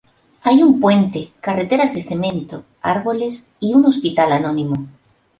Hay 0.41 0.63
un 0.63 0.79
puente, 0.79 1.29
carreteras 1.41 1.93
de 1.93 2.01
cemento, 2.01 2.65
árboles 2.81 3.51
y 3.59 3.75
un 3.75 3.85
hospital 3.85 4.31
anónimo. 4.31 4.87